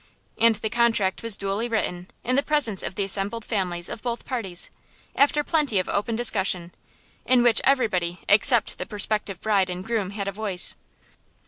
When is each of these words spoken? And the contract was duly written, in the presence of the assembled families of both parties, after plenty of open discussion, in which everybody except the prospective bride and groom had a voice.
And 0.39 0.55
the 0.55 0.69
contract 0.71 1.21
was 1.21 1.37
duly 1.37 1.67
written, 1.67 2.09
in 2.23 2.35
the 2.35 2.41
presence 2.41 2.81
of 2.81 2.95
the 2.95 3.03
assembled 3.03 3.45
families 3.45 3.87
of 3.87 4.01
both 4.01 4.25
parties, 4.25 4.71
after 5.15 5.43
plenty 5.43 5.77
of 5.77 5.87
open 5.87 6.15
discussion, 6.15 6.71
in 7.23 7.43
which 7.43 7.61
everybody 7.63 8.21
except 8.27 8.79
the 8.79 8.87
prospective 8.87 9.39
bride 9.41 9.69
and 9.69 9.83
groom 9.85 10.09
had 10.09 10.27
a 10.27 10.31
voice. 10.31 10.75